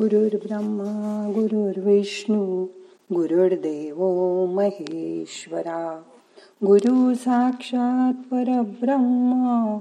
गुरुर्ब्रह्मा 0.00 1.32
गुरुर्विष्णू 1.34 2.64
गुरुर्देव 3.14 3.96
महेश्वरा 4.46 6.02
गुरु 6.66 7.14
साक्षात 7.14 8.12
परब्रह्म 8.12 9.78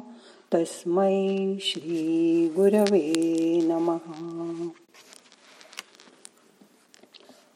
तस्मै 0.54 1.56
श्री 1.62 2.48
गुरवे 2.56 3.12
नमहा 3.64 4.70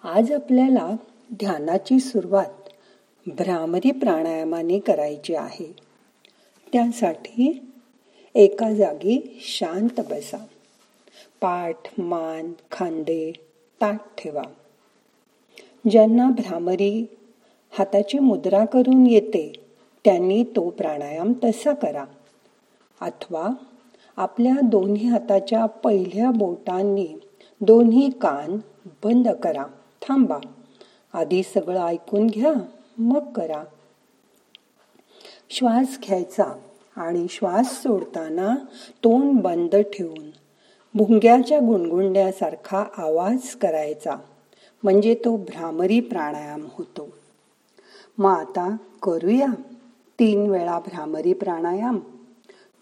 आज 0.04 0.32
आपल्याला 0.32 0.96
ध्यानाची 1.34 2.00
सुरुवात 2.00 2.70
भ्रामरी 3.28 3.92
प्राणायामाने 3.92 4.80
करायची 4.80 5.36
आहे. 5.36 5.76
त्यासाठी 6.74 7.72
एका 8.36 8.74
जागी 8.74 9.38
शांत 9.42 10.02
बसा. 10.10 10.46
पाठ 11.42 12.00
मान 12.00 12.54
खांदे 12.72 13.32
ताट 13.82 14.00
ठेवा. 14.18 14.42
ज्यांना 15.90 16.30
भ्रामरी 16.30 17.06
हाताची 17.80 18.20
मुद्रा 18.20 18.66
करून 18.66 19.08
येते 19.08 19.54
त्यांनी 20.06 20.44
तो 20.44 20.70
प्राणायाम 20.70 21.34
तसा 21.44 21.74
करा. 21.74 22.06
अथवा 23.02 23.50
आपल्या 24.18 24.62
दोन्ही 24.64 25.08
हाताच्या 25.08 25.66
पहिल्या 25.66 26.32
बोटांनी 26.32 27.08
दोन्ही 27.62 28.10
कान 28.10 28.58
बंद 28.86 29.28
करा. 29.28 29.66
थांबा. 30.02 30.40
आधी 31.14 31.44
सगळं 31.44 31.86
ऐकून 31.86 32.28
घ्या 32.28 32.54
मग 32.98 33.34
करा. 33.34 33.64
श्वास 35.50 36.00
घ्यायचा 36.08 36.60
आणि 36.96 37.26
श्वास 37.30 37.84
सोडताना 37.84 38.56
तोंड 39.04 39.42
बंद 39.42 39.76
ठेवून 39.76 40.30
भुंग्याच्या 40.94 41.60
गुणगुंड्यासारखा 41.60 42.84
आवाज 42.98 43.56
करायचा 43.56 44.16
म्हणजे 44.84 45.14
तो 45.14 45.38
भ्रामरी 45.38 46.00
प्राणायाम 46.00 46.68
होतो. 46.72 47.10
मग 48.18 48.32
आता 48.32 48.78
करूया. 49.04 49.48
तीन 50.20 50.50
वेळा 50.50 50.80
भ्रामरी 50.80 51.34
प्राणायाम. 51.34 52.00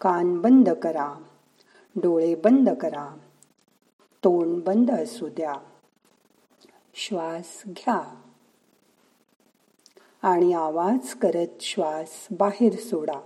कान 0.00 0.40
बंद 0.40 0.68
करा. 0.68 1.14
डोळे 1.96 2.34
बंद 2.34 2.70
करा. 2.70 3.18
तोंड 4.00 4.62
बंद 4.62 4.90
असू 4.90 5.28
द्या. 5.28 5.54
श्वास 6.94 7.62
घ्या. 7.66 8.22
आणि 10.22 10.52
आवाज 10.52 11.14
करत 11.14 11.62
श्वास 11.62 12.26
बाहेर 12.30 12.76
सोडा. 12.76 13.20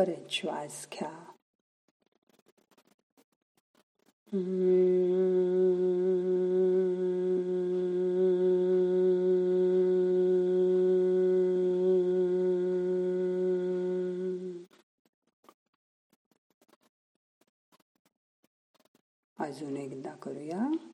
परत 0.00 0.30
श्वास 0.30 0.88
घ्या. 0.92 1.10
अजून 19.38 19.76
एकदा 19.76 20.14
करूया. 20.14 20.89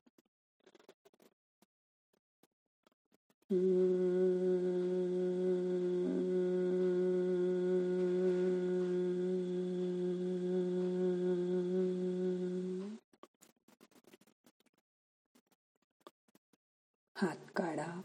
काढा. 17.57 18.01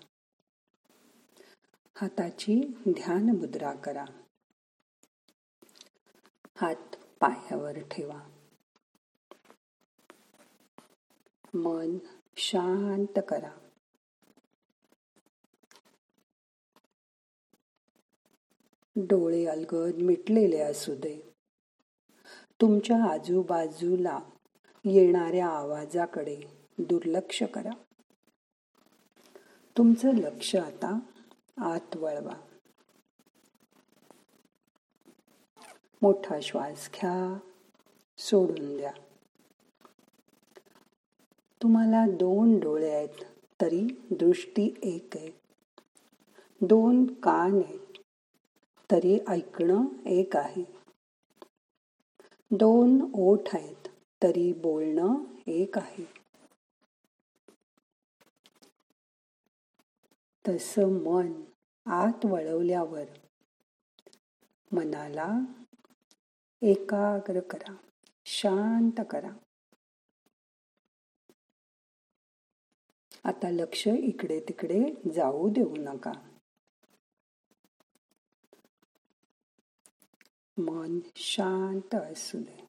हाताची 1.94 2.54
ध्यान 2.88 3.22
मुद्रा 3.36 3.74
करा. 3.74 4.04
हात 6.56 6.96
पायावर 7.20 7.78
ठेवा. 7.78 8.20
मन 11.54 11.98
शांत 12.36 13.18
करा. 13.28 13.68
डोळे 18.96 19.46
अलगद 19.46 19.94
मिटलेले 19.94 20.60
असू 20.60 20.94
दे. 20.94 21.34
तुमच्या 22.60 23.12
आजूबाजूला 23.12 24.18
येणाऱ्या 24.84 25.48
आवाजाकडे 25.48 26.40
दुर्लक्ष 26.78 27.42
करा. 27.42 27.70
तुमचं 29.78 30.14
लक्ष 30.14 30.56
आता 30.56 30.98
आत 31.56 31.96
वळवा. 31.96 32.34
मोठा 36.02 36.40
श्वास 36.40 36.90
घ्या 36.94 37.38
सोडून 38.18 38.76
द्या. 38.76 38.92
तुम्हाला 41.62 42.06
दोन 42.06 42.60
डोळे 42.60 42.94
आहेत 42.94 43.24
तरी 43.60 43.80
दृष्टी 44.10 44.74
एक 44.82 45.16
आहे. 45.16 45.30
दोन 46.60 47.14
कान 47.14 47.54
आहेत 47.54 47.98
तरी 48.90 49.18
ऐकणं 49.28 49.84
एक 50.06 50.36
आहे. 50.36 50.64
दोन 52.50 53.10
ओठ 53.14 53.54
आहेत 53.54 53.88
तरी 54.22 54.52
बोलणं 54.52 55.14
एक 55.46 55.78
आहे. 55.78 56.21
तसं 60.48 60.82
मन 60.82 61.44
आत 61.86 62.26
वळवल्यावर 62.26 63.04
मनाला 64.72 65.38
एकाग्र 66.62 67.40
करा 67.40 67.76
शांत 68.24 69.00
करा. 69.10 69.30
आता 73.24 73.50
लक्ष 73.50 73.86
इकडे 73.86 74.40
तिकडे 74.40 75.10
जाऊ 75.14 75.48
देऊ 75.48 75.74
नका. 75.78 76.12
मन 80.58 80.98
शांत 81.16 81.94
असू 81.94 82.38
दे. 82.38 82.66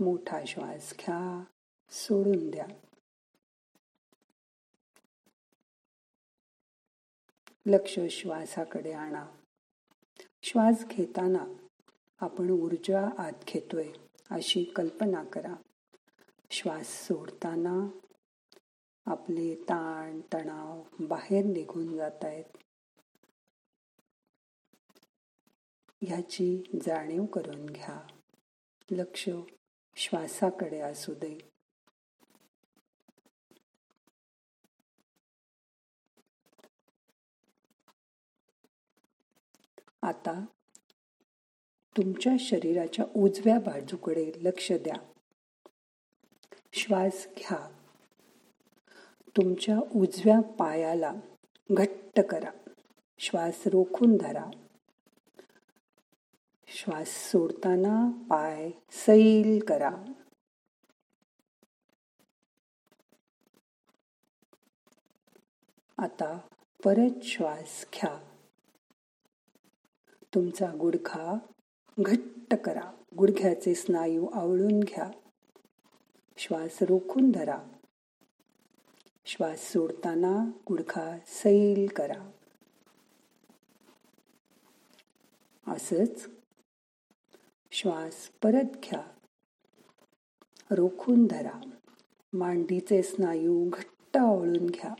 मोठा 0.00 0.44
श्वास 0.46 0.94
घ्या 0.98 1.44
सोडून 1.90 2.50
द्या. 2.50 2.66
लक्ष 7.66 7.98
श्वासाकडे 8.10 8.92
आणा. 8.92 9.26
श्वास 10.42 10.84
घेताना 10.84 11.66
आपण 12.20 12.50
ऊर्जा 12.50 13.08
आत 13.18 13.32
घेतोय 13.48 13.92
अशी 14.30 14.64
कल्पना 14.64 15.24
करा. 15.24 15.54
श्वास 16.50 16.86
सोडताना 16.86 17.98
आपले 19.06 19.54
ताण 19.54 20.20
तणाव 20.34 20.82
बाहेर 21.00 21.44
निघून 21.44 21.96
जात 21.96 22.24
आहेत 22.24 22.44
ह्याची 26.02 26.62
जाणीव 26.86 27.24
करून 27.24 27.66
घ्या. 27.66 28.06
लक्ष 28.90 29.28
श्वासाकडे 29.96 30.80
असू 30.80 31.14
दे. 31.14 31.53
आता 40.04 40.44
तुमच्या 41.96 42.32
शरीराच्या 42.38 43.04
उजव्या 43.16 43.58
बाजूकडे 43.58 44.32
लक्ष 44.36 44.72
द्या. 44.72 45.12
श्वास 46.72 47.26
घ्या. 47.36 47.88
तुमच्या 49.36 49.78
उजव्या 49.94 50.40
पायाला 50.40 51.14
घट्ट 51.70 52.20
करा. 52.20 52.70
श्वास 53.18 53.62
रोखून 53.66 54.16
धरा. 54.16 54.50
श्वास 56.66 57.08
सोडताना 57.08 58.22
पाय 58.30 58.70
सैल 58.90 59.64
करा. 59.68 59.96
आता 65.98 66.38
परत 66.84 67.22
श्वास 67.22 67.86
घ्या. 67.94 68.33
तुमचा 70.34 70.72
गुडखा 70.80 71.38
घट्ट 72.00 72.54
करा. 72.54 72.92
गुडघ्याचे 73.18 73.74
स्नायू 73.74 74.26
आवळून 74.26 74.80
घ्या. 74.80 75.10
श्वास 76.36 76.82
रोखून 76.82 77.30
धरा. 77.30 77.58
श्वास 79.26 79.72
सोडताना 79.72 80.50
गुडखा 80.68 81.18
सैल 81.26 81.86
करा. 81.96 82.30
असंच 85.72 86.28
श्वास 87.72 88.30
परत 88.42 88.76
घ्या. 88.76 89.02
रोखून 90.70 91.26
धरा. 91.26 91.70
मांडीचे 92.32 93.02
स्नायू 93.02 93.70
घट्ट 93.72 94.16
आवळून 94.16 94.66
घ्या. 94.66 94.94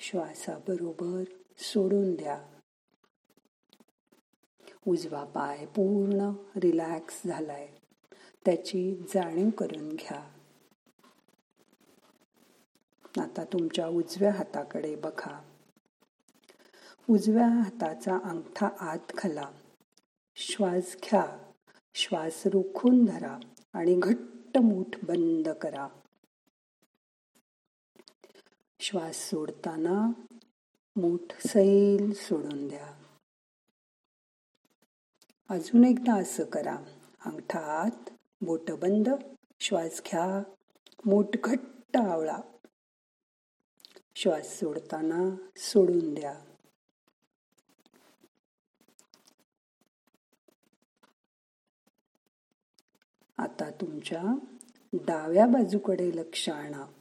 श्वासाबरोबर 0.00 1.24
सोडून 1.58 2.14
द्या. 2.14 2.42
उजवा 4.86 5.24
पाय 5.24 5.66
पूर्ण 5.66 6.32
रिलॅक्स 6.56 7.22
झालाय. 7.26 7.68
त्याची 8.44 8.96
जाणीव 9.14 9.50
करून 9.50 9.88
घ्या. 9.88 10.30
आता 13.22 13.44
तुमच्या 13.44 13.86
उजव्या 13.86 14.32
हाताकडे 14.32 14.96
बघा. 14.96 15.42
उजव्या 17.10 17.48
हाताचा 17.48 18.18
अंगठा 18.24 18.68
आत 18.80 19.12
खाला 19.18 19.50
श्वास 20.36 20.96
घ्या. 21.04 21.52
श्वास 21.94 22.42
रोखून 22.46 23.04
धरा 23.04 23.38
आणि 23.72 24.00
घट्ट 24.02 24.58
मूठ 24.58 25.04
बंद 25.04 25.48
करा. 25.48 25.99
श्वास 28.80 29.16
सोडताना 29.16 30.10
मूठ 30.96 31.48
सैल 31.48 32.12
सोडून 32.14 32.68
द्या. 32.68 33.04
अजून 35.48 35.84
एकदा 35.84 36.20
असं 36.20 36.44
करा. 36.44 36.76
अंगठा 37.26 37.58
आत 37.58 38.10
बोट 38.40 38.70
बंद 38.70 39.08
श्वास 39.60 40.02
घ्या. 40.06 40.52
मूठ 41.04 41.26
घट्ट 41.44 41.96
आवळा. 41.96 42.38
श्वास 44.16 44.58
सोडताना 44.58 45.46
सोडून 45.56 46.14
द्या. 46.14 46.40
आता 53.38 53.70
तुमच्या 53.70 54.22
डाव्या 54.92 55.46
बाजूकडे 55.46 56.10
लक्ष 56.14 56.48
आणा. 56.48 56.99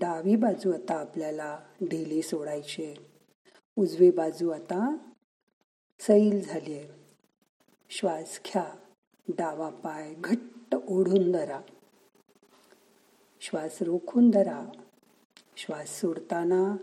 डावी 0.00 0.36
बाजू 0.36 0.72
आता 0.72 1.00
आपल्याला 1.00 1.58
ढिली 1.82 2.22
सोडायची. 2.22 2.84
आहे 2.84 2.94
उजवी 3.76 4.10
बाजू 4.10 4.50
आता 4.50 4.96
सैल 6.00 6.44
झाली 6.44 6.74
आहे. 6.74 6.88
श्वास 7.90 8.40
घ्या. 8.46 8.64
डावा 9.28 9.70
पाय 9.70 10.14
घट्ट 10.18 10.76
ओढून 10.88 11.32
धरा. 11.32 11.60
श्वास 13.40 13.82
रोखून 13.82 14.30
धरा. 14.30 14.66
श्वास 15.56 16.00
सोडताना 16.00 16.76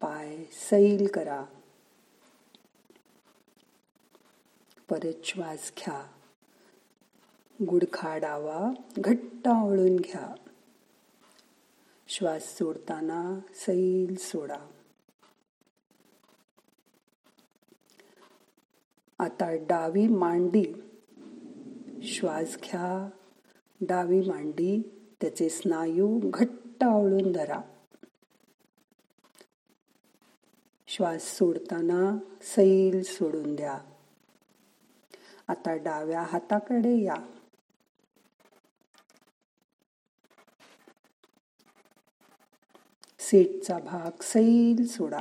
पाय 0.00 0.44
सैल 0.52 1.06
करा. 1.14 1.44
परत 4.90 5.24
श्वास 5.24 5.72
घ्या. 5.78 6.06
गुडखा 7.70 8.16
डावा 8.16 8.70
घट्ट 8.98 9.48
आवळून 9.48 9.96
घ्या. 9.96 10.34
श्वास 12.12 12.58
सोडताना 12.58 13.40
सैल 13.54 14.14
सोडा. 14.18 14.70
आता 19.18 19.54
डावी 19.54 20.08
मांडी 20.08 20.64
श्वास 22.02 22.56
घ्या. 22.56 23.10
डावी 23.80 24.20
मांडी 24.20 24.82
त्याचे 25.20 25.48
स्नायू 25.48 26.20
घट्ट 26.24 26.84
आवळून 26.84 27.32
धरा. 27.32 27.60
श्वास 30.86 31.22
सोडताना 31.22 32.18
सैल 32.42 33.02
सोडून 33.02 33.56
द्या. 33.56 33.78
आता 35.48 35.76
डाव्या 35.76 36.22
हाताकडे 36.22 37.04
या. 37.04 37.39
सीटचा 43.30 43.78
भाग 43.78 44.22
सैल 44.22 44.86
सोडा. 44.86 45.20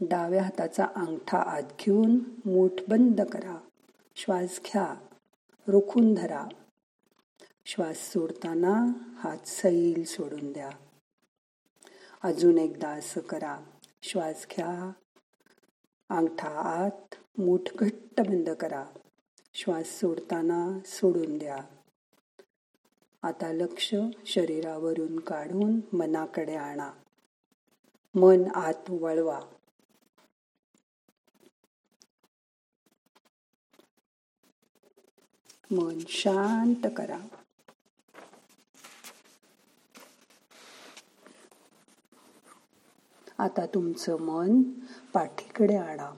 डाव्या 0.00 0.42
हाताचा 0.42 0.84
अंगठा 0.96 1.38
आत 1.38 1.62
घेऊन 1.62 2.18
मूठ 2.44 2.70
बंद 2.88 3.20
करा. 3.20 3.56
श्वास 4.16 4.60
घ्या. 4.64 4.94
रोखून 5.68 6.14
धरा. 6.14 6.46
श्वास 7.66 7.96
सोडताना 7.96 8.86
हात 9.16 9.46
सैल 9.46 10.04
सोडून 10.04 10.52
द्या. 10.52 10.70
अजून 12.22 12.58
एकदा 12.58 12.88
असं 12.88 13.20
करा. 13.20 13.60
श्वास 14.02 14.46
घ्या. 14.56 14.92
अंगठा 16.08 16.48
आत 16.48 17.14
मूठ 17.38 17.76
घट्ट 17.78 18.20
बंद 18.20 18.50
करा. 18.50 18.84
श्वास 19.54 19.86
सोडताना 19.86 20.78
सोडून 20.84 21.38
द्या. 21.38 21.73
आता 23.24 23.52
लक्ष 23.52 23.94
शरीरावरून 24.26 25.18
काढून 25.18 25.96
मनाकडे 25.96 26.54
आणा. 26.54 26.90
मन 28.14 28.50
आत 28.54 28.90
वळवा. 28.90 29.40
मन 35.70 35.98
शांत 36.08 36.86
करा. 36.96 37.18
आता 43.38 43.66
तुमचं 43.66 44.20
मन 44.20 44.62
पाठीकडे 45.14 45.76
आणा. 45.76 46.12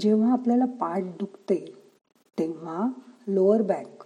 जेव्हा 0.00 0.32
आपल्याला 0.32 0.64
पाठ 0.64 1.02
दुखते 1.02 1.92
तेव्हा 2.38 2.86
लोअर 3.28 3.62
बॅक 3.62 4.04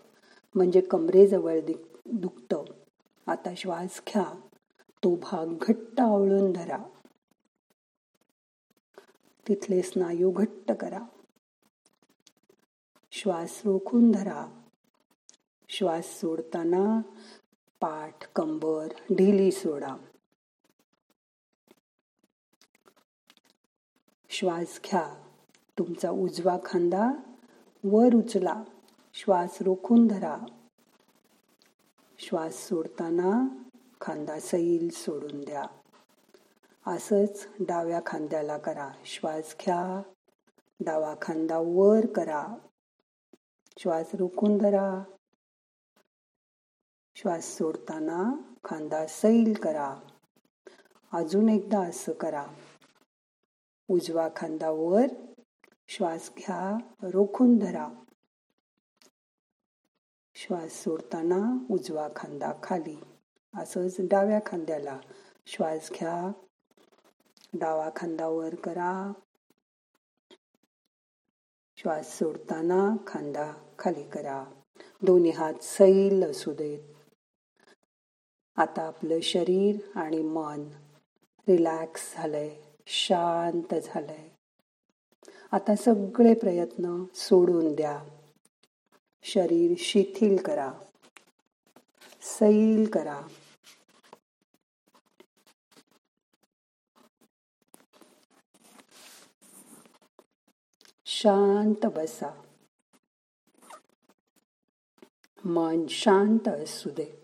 म्हणजे 0.55 0.81
कमरेजवळ 0.81 1.61
दुखतं. 2.07 2.65
आता 3.27 3.55
श्वास 3.57 4.03
घ्या. 4.09 4.41
तो 5.05 5.15
भाग 5.15 5.47
घट्ट 5.47 6.01
आवळून 6.01 6.53
धरा. 6.53 6.79
तिथले 9.49 9.83
स्नायू 9.83 10.31
घट्ट 10.31 10.73
करा. 10.73 10.99
श्वास 13.13 13.63
रोखून 13.65 14.11
धरा. 14.11 14.63
श्वास 15.69 16.21
सोडताना 16.21 17.01
पाठ 17.81 18.33
कंबर 18.37 18.89
ढिली 19.13 19.51
सोडा. 19.51 19.97
श्वास 24.29 24.81
घ्या. 24.85 25.15
तुमचा 25.79 26.11
उजवा 26.11 26.59
खांदा 26.65 27.11
वर 27.85 28.15
उचला. 28.15 28.63
श्वास 29.15 29.59
रोखून 29.61 30.07
धरा. 30.07 30.39
श्वास 32.19 32.55
सोडताना 32.55 33.63
खांदा 34.01 34.41
सैल 34.41 34.89
सोडून 34.93 35.41
द्या. 35.41 35.65
असंच 36.87 37.49
डाव्या 37.61 38.01
खांद्याला 38.07 38.59
करा. 38.59 38.89
श्वास 39.05 39.57
घ्या. 39.61 40.03
डावा 40.81 41.15
खांदा 41.23 41.59
वर 41.59 42.07
करा. 42.07 42.47
श्वास 43.79 44.11
रोखून 44.15 44.59
धरा. 44.59 45.03
श्वास 47.15 47.45
सोडताना 47.45 48.53
खांदा 48.65 49.07
सैल 49.07 49.55
करा. 49.63 50.01
अजून 51.13 51.49
एकदा 51.49 51.81
असं 51.81 52.13
करा. 52.13 52.47
उजवा 53.89 54.29
खांदा 54.37 54.71
वर. 54.71 55.07
श्वास 55.89 56.31
घ्या. 56.37 56.79
रोखून 57.03 57.59
धरा. 57.59 57.89
श्वास 60.47 60.73
सोडताना 60.73 61.67
उजवा 61.71 62.09
खांदा 62.17 62.53
खाली. 62.63 63.01
असंच 63.55 63.97
डाव्या 63.99 64.41
खांद्याला 64.47 64.99
श्वास 65.47 65.91
घ्या. 65.91 66.33
डावा 67.55 67.91
खांदा 67.97 68.29
वर 68.29 68.55
करा. 68.55 69.13
श्वास 71.77 72.19
सोडताना 72.19 72.97
खांदा 73.07 73.53
खाली 73.79 74.09
करा. 74.09 74.45
दोन्ही 75.03 75.31
हात 75.31 75.55
सैल 75.55 76.31
असू 76.31 76.53
देत. 76.53 76.81
आता 78.57 78.83
आपलं 78.83 79.21
शरीर 79.21 79.99
आणि 79.99 80.23
मन 80.23 80.69
रिलॅक्स 81.49 82.15
झालंय 82.15 82.57
शांत 82.87 83.75
झालंय. 83.85 84.29
आता 85.53 85.77
सगळे 85.77 86.35
प्रयत्न 86.35 87.05
सोडून 87.15 87.75
द्या. 87.75 88.12
शरीर 89.23 89.75
शिथिल 89.79 90.43
करा 90.43 90.73
सैल 92.23 92.91
करा. 92.93 93.23
शांत 101.07 101.87
बसा. 101.87 102.43
मन 105.45 105.87
शांत 105.87 106.49
असू 106.49 106.91
दे. 106.91 107.23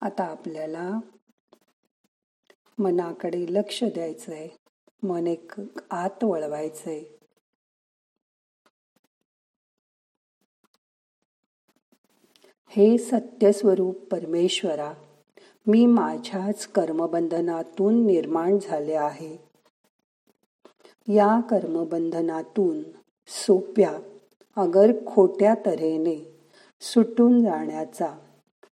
आता 0.00 0.24
आपल्याला 0.24 0.90
मनाकडे 2.78 3.46
लक्ष 3.48 3.84
द्यायचं 3.84 4.32
आहे 4.32 4.61
मन 5.02 5.26
एक 5.26 5.52
आत 5.90 6.24
वळवायचंय. 6.24 7.02
हे 12.68 12.98
सत्यस्वरूप 12.98 13.96
परमेश्वरा 13.96 14.92
मी 15.66 15.86
माझ्याच 15.86 16.66
कर्मबंधनातून 16.66 18.06
निर्माण 18.06 18.58
झाले 18.62 18.94
आहे. 18.94 19.36
या 21.08 21.40
कर्मबंधनातून 21.40 22.82
सोप्या 23.26 23.98
अगर 24.56 24.92
खोट्या 25.06 25.54
तऱ्हेने 25.54 26.38
सुटून 26.80 27.42
जाण्याचा 27.42 28.18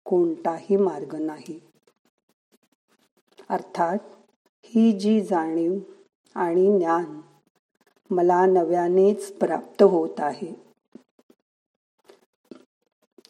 कोणताही 0.05 0.77
मार्ग 0.77 1.15
नाही. 1.15 1.61
अर्थात 3.49 3.99
ही 4.65 4.93
जी 4.93 5.21
जाणीव 5.21 5.79
आणि 6.35 6.79
ज्ञान 6.79 7.21
मला 8.11 8.47
नव्यानेच 8.47 9.33
प्राप्त 9.33 9.83
होत 9.83 10.15
आहे. 10.19 10.69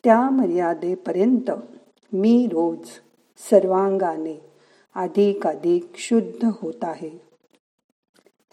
त्या 0.05 0.31
मर्यादेपर्यंत 0.31 1.51
मी 2.13 2.49
रोज 2.53 2.89
सर्वांगाने 3.39 4.51
अधिक 4.95 5.47
अधिक 5.47 5.87
शुद्ध 5.95 6.45
होत 6.45 6.75
आहे. 6.83 7.11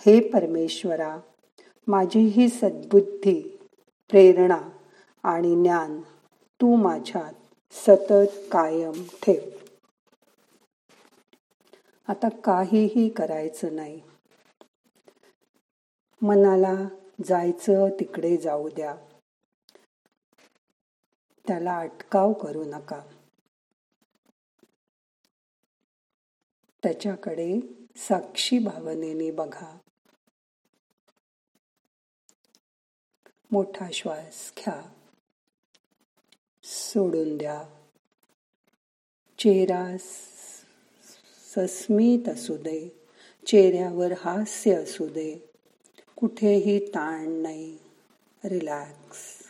हे 0.05 0.19
परमेश्वरा 0.29 1.17
माझी 1.87 2.19
ही 2.19 2.49
सद्बुद्धी 2.49 3.41
प्रेरणा 4.09 4.61
आणि 5.23 5.55
ज्ञान 5.55 6.01
तू 6.61 6.75
माझ्यात 6.75 7.33
सतत 7.71 8.51
कायम 8.51 9.03
ठेव. 9.23 9.49
आता 12.07 12.29
काहीही 12.29 13.09
करायचं 13.09 13.75
नाही. 13.75 14.01
मनाला 16.21 16.87
जायचं 17.25 17.99
तिकडे 17.99 18.37
जाऊ 18.37 18.69
द्या. 18.69 18.95
त्याला 21.47 21.79
अटकाव 21.79 22.33
करू 22.33 22.63
नका. 22.63 23.01
त्याच्याकडे 26.83 27.59
साक्षी 27.95 28.59
भावनेने 28.59 29.31
बघा. 29.31 29.77
मोठा 33.51 33.91
श्वास 33.91 34.53
घ्या. 34.57 34.93
सोडून 36.63 37.37
द्या. 37.37 37.85
चेहरा 39.39 39.97
सस्मित 39.97 42.29
असू 42.29 42.57
दे. 42.57 43.07
चेहऱ्यावर 43.47 44.11
हास्य 44.11 44.75
असू 44.75 45.07
दे. 45.07 45.54
कुठेही 46.17 46.87
ताण 46.87 47.29
नाही. 47.29 47.77
रिलॅक्स 48.45 49.43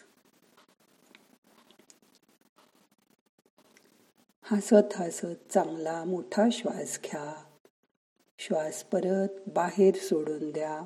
हसत 4.44 4.94
हसत 4.96 5.52
चांगला 5.54 6.04
मोठा 6.04 6.44
श्वास 6.52 7.00
घ्या. 7.04 7.44
श्वास 8.40 8.84
परत 8.84 9.50
बाहेर 9.54 9.96
सोडून 9.96 10.52
द्या. 10.52 10.82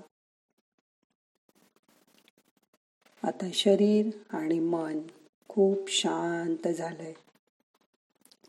आता 3.24 3.50
शरीर 3.54 4.10
आणि 4.30 4.60
मन 4.60 5.00
खूप 5.48 5.90
शांत 5.90 6.68
झालंय. 6.68 7.14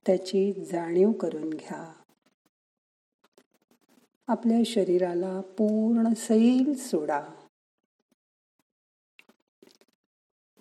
त्याची 0.07 0.65
जाणीव 0.65 1.13
करून 1.13 1.51
घ्या. 1.51 2.00
आपल्या 4.31 4.59
शरीराला 4.67 5.41
पूर्ण 5.41 6.13
सैल 6.15 6.75
सोडा. 6.77 7.27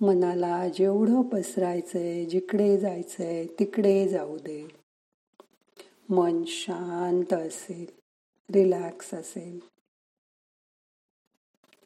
मनाला 0.01 0.67
जेवढं 0.67 1.21
पसरायचंय 1.21 2.25
जिकडे 2.25 2.77
जायचंय 2.77 3.45
तिकडे 3.59 4.07
जाऊ 4.07 4.37
दे. 4.37 4.67
मन 6.09 6.43
शांत 6.47 7.33
असेल 7.33 7.85
रिलॅक्स 8.53 9.13
असेल. 9.13 9.59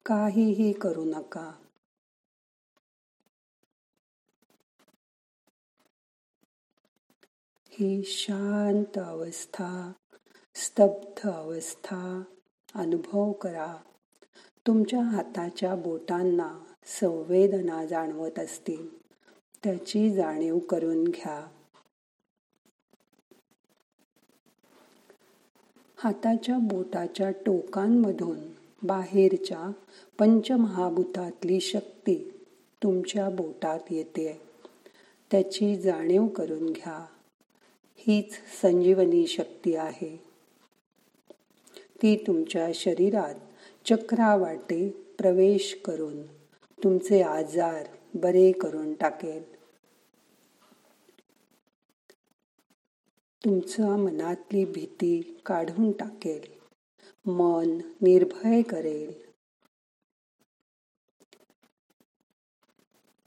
काहीही 0.06 0.74
करू 0.74 1.04
नका. 1.04 1.52
ही 7.70 8.04
शांत 8.04 8.98
अवस्था 8.98 9.92
स्तब्ध 10.56 11.30
अवस्था 11.30 12.22
अनुभव 12.76 13.32
करा. 13.32 13.76
तुमच्या 14.68 15.02
हाताच्या 15.02 15.76
बोटांना 15.76 16.60
संवेदना 16.86 17.86
जाणवत 17.86 18.40
असतील. 18.40 18.98
त्याची 19.64 20.14
जाणीव 20.14 20.60
करून 20.60 21.04
घ्या. 21.04 21.48
हाताच्या 25.98 26.58
बोटाच्या 26.58 27.32
टोकांमधून 27.32 28.38
बाहेरच्या 28.84 29.72
पंचमहाभूतातली 30.20 31.60
शक्ती 31.60 32.46
तुमच्या 32.84 33.30
बोटात 33.30 33.80
येते. 33.90 34.42
त्याची 35.32 35.82
जाणीव 35.82 36.28
करून 36.28 36.70
घ्या. 36.70 37.06
हीच 37.96 38.34
संजीवनी 38.62 39.28
शक्ती 39.28 39.76
आहे. 39.76 40.33
ती 42.04 42.24
तुमच्या 42.28 42.68
शरीरात 42.76 43.36
चक्रावाटे 43.86 44.90
प्रवेश 44.90 45.82
करून 45.86 46.26
तुमचे 46.84 47.22
आजार 47.22 47.88
बरे 48.14 48.52
करून 48.52 48.94
टाकेल. 48.94 49.56
तुमच्या 53.46 53.98
मनातली 53.98 54.66
भीती 54.66 55.42
काढून 55.46 55.92
टाकेल. 55.92 56.46
मन 57.32 57.78
निर्भय 58.02 58.62
करेल. 58.62 59.32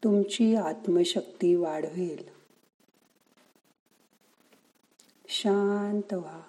तुमची 0.05 0.55
आत्मशक्ती 0.55 1.55
वाढवेल. 1.55 2.29
शांत 5.29 6.15
व्हा 6.15 6.41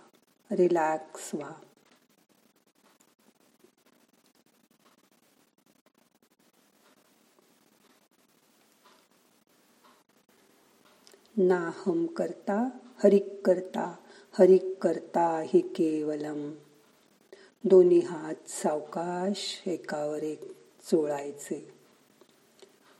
रिलॅक्स 0.51 1.35
व्हा. 1.35 1.51
नाहम 11.37 12.05
करता 12.05 12.69
हरिक 13.03 13.45
करता 13.45 13.95
हरिक 14.39 14.75
करता 14.81 15.43
हि 15.45 15.59
केवलम. 15.59 16.51
दोन्ही 17.63 17.99
हात 17.99 18.49
सावकाश 18.49 19.63
एकावर 19.65 20.23
एक 20.23 20.51
चोळायचे. 20.91 21.71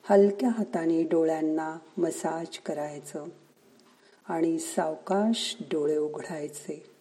हलक्या 0.10 0.50
हाताने 0.50 1.04
डोळ्यांना 1.04 1.78
मसाज 1.98 2.58
करायचं 2.58 3.26
आणि 4.30 4.60
सावकाश 4.60 5.58
डोळे 5.62 5.98
उघडायचे. 5.98 6.97